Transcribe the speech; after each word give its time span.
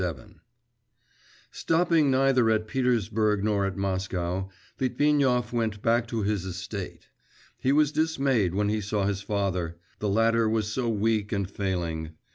XXVII 0.03 0.39
Stopping 1.51 2.09
neither 2.09 2.49
at 2.49 2.67
Petersburg 2.67 3.43
nor 3.43 3.67
at 3.67 3.77
Moscow, 3.77 4.49
Litvinov 4.79 5.53
went 5.53 5.83
back 5.83 6.07
to 6.07 6.23
his 6.23 6.43
estate. 6.43 7.09
He 7.59 7.71
was 7.71 7.91
dismayed 7.91 8.55
when 8.55 8.69
he 8.69 8.81
saw 8.81 9.05
his 9.05 9.21
father; 9.21 9.77
the 9.99 10.09
latter 10.09 10.49
was 10.49 10.71
so 10.73 10.89
weak 10.89 11.31
and 11.31 11.47
failing. 11.47 12.13